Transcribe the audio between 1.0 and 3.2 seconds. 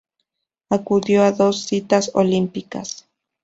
a dos citas olímpicas.